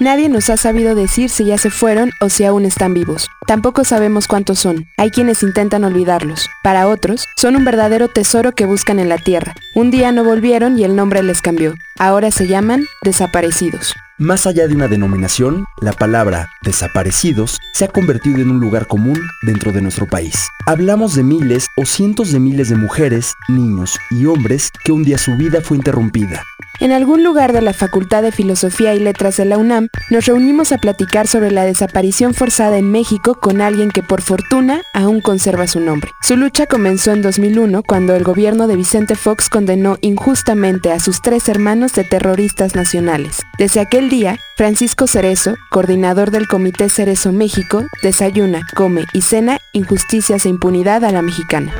[0.00, 3.28] Nadie nos ha sabido decir si ya se fueron o si aún están vivos.
[3.46, 4.86] Tampoco sabemos cuántos son.
[4.96, 6.48] Hay quienes intentan olvidarlos.
[6.62, 9.54] Para otros, son un verdadero tesoro que buscan en la tierra.
[9.74, 11.74] Un día no volvieron y el nombre les cambió.
[11.98, 13.94] Ahora se llaman desaparecidos.
[14.16, 19.20] Más allá de una denominación, la palabra desaparecidos se ha convertido en un lugar común
[19.42, 20.48] dentro de nuestro país.
[20.64, 25.18] Hablamos de miles o cientos de miles de mujeres, niños y hombres que un día
[25.18, 26.42] su vida fue interrumpida.
[26.80, 30.72] En algún lugar de la Facultad de Filosofía y Letras de la UNAM, nos reunimos
[30.72, 35.66] a platicar sobre la desaparición forzada en México con alguien que por fortuna aún conserva
[35.66, 36.10] su nombre.
[36.22, 41.20] Su lucha comenzó en 2001 cuando el gobierno de Vicente Fox condenó injustamente a sus
[41.20, 43.42] tres hermanos de terroristas nacionales.
[43.58, 50.46] Desde aquel día, Francisco Cerezo, coordinador del Comité Cerezo México, desayuna, come y cena injusticias
[50.46, 51.74] e impunidad a la mexicana.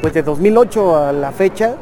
[0.00, 1.74] Pues de 2008 a la fecha,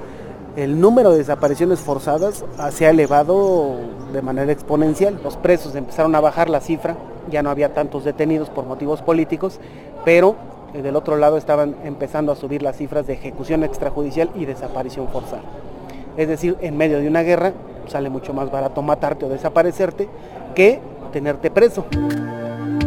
[0.56, 3.76] el número de desapariciones forzadas se ha elevado
[4.12, 5.18] de manera exponencial.
[5.22, 6.96] Los presos empezaron a bajar la cifra,
[7.30, 9.60] ya no había tantos detenidos por motivos políticos,
[10.04, 10.36] pero
[10.74, 15.08] eh, del otro lado estaban empezando a subir las cifras de ejecución extrajudicial y desaparición
[15.08, 15.42] forzada.
[16.16, 17.52] Es decir, en medio de una guerra
[17.86, 20.08] sale mucho más barato matarte o desaparecerte
[20.54, 20.80] que
[21.12, 21.86] tenerte preso.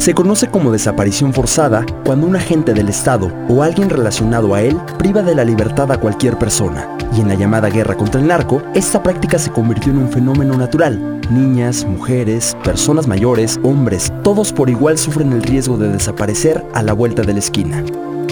[0.05, 4.79] Se conoce como desaparición forzada cuando un agente del Estado o alguien relacionado a él
[4.99, 6.95] priva de la libertad a cualquier persona.
[7.17, 10.55] Y en la llamada guerra contra el narco, esta práctica se convirtió en un fenómeno
[10.57, 11.21] natural.
[11.31, 16.93] Niñas, mujeres, personas mayores, hombres, todos por igual sufren el riesgo de desaparecer a la
[16.93, 17.83] vuelta de la esquina.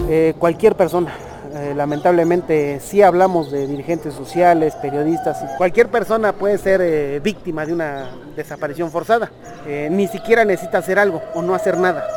[0.07, 1.11] Eh, cualquier persona,
[1.55, 7.73] eh, lamentablemente sí hablamos de dirigentes sociales, periodistas, cualquier persona puede ser eh, víctima de
[7.73, 9.29] una desaparición forzada.
[9.67, 12.07] Eh, ni siquiera necesita hacer algo o no hacer nada.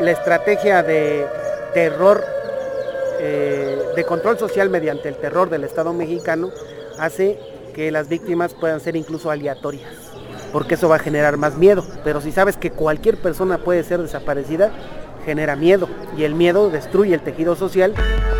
[0.00, 1.26] La estrategia de
[1.74, 2.24] terror,
[3.20, 6.50] de control social mediante el terror del Estado mexicano
[6.98, 7.38] hace
[7.72, 9.88] que las víctimas puedan ser incluso aleatorias,
[10.52, 11.84] porque eso va a generar más miedo.
[12.02, 14.72] Pero si sabes que cualquier persona puede ser desaparecida,
[15.24, 17.94] genera miedo y el miedo destruye el tejido social.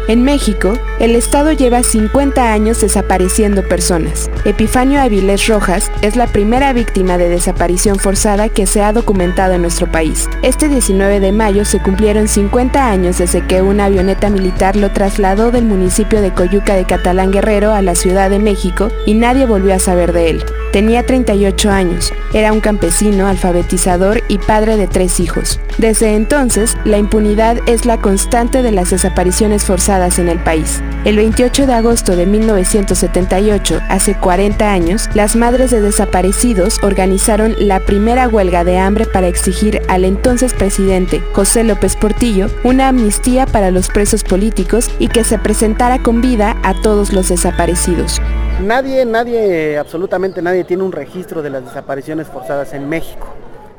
[0.08, 4.30] En México, el Estado lleva 50 años desapareciendo personas.
[4.44, 9.62] Epifanio Avilés Rojas es la primera víctima de desaparición forzada que se ha documentado en
[9.62, 10.28] nuestro país.
[10.42, 15.52] Este 19 de mayo se cumplieron 50 años desde que una avioneta militar lo trasladó
[15.52, 19.72] del municipio de Coyuca de Catalán Guerrero a la Ciudad de México y nadie volvió
[19.72, 20.44] a saber de él.
[20.72, 25.60] Tenía 38 años, era un campesino, alfabetizador y padre de tres hijos.
[25.76, 30.82] Desde entonces, la impunidad es la constante de las desapariciones forzadas en el país.
[31.04, 37.80] El 28 de agosto de 1978, hace 40 años, las madres de desaparecidos organizaron la
[37.80, 43.70] primera huelga de hambre para exigir al entonces presidente, José López Portillo, una amnistía para
[43.70, 48.18] los presos políticos y que se presentara con vida a todos los desaparecidos.
[48.62, 53.26] Nadie, nadie, absolutamente nadie tiene un registro de las desapariciones forzadas en México.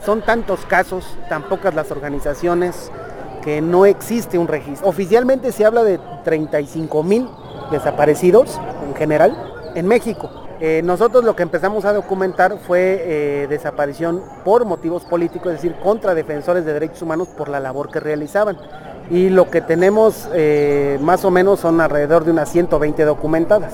[0.05, 2.91] Son tantos casos, tan pocas las organizaciones,
[3.43, 4.87] que no existe un registro.
[4.87, 7.27] Oficialmente se habla de 35 mil
[7.71, 10.29] desaparecidos en general en México.
[10.59, 15.75] Eh, nosotros lo que empezamos a documentar fue eh, desaparición por motivos políticos, es decir,
[15.83, 18.57] contra defensores de derechos humanos por la labor que realizaban.
[19.09, 23.73] Y lo que tenemos eh, más o menos son alrededor de unas 120 documentadas.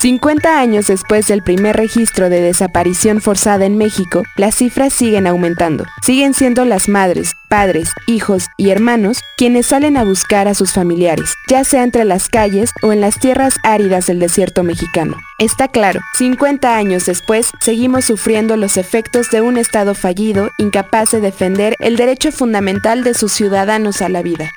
[0.00, 5.84] 50 años después del primer registro de desaparición forzada en México, las cifras siguen aumentando.
[6.00, 11.34] Siguen siendo las madres, padres, hijos y hermanos quienes salen a buscar a sus familiares,
[11.50, 15.18] ya sea entre las calles o en las tierras áridas del desierto mexicano.
[15.38, 21.20] Está claro, 50 años después, seguimos sufriendo los efectos de un Estado fallido, incapaz de
[21.20, 24.50] defender el derecho fundamental de sus ciudadanos a la vida.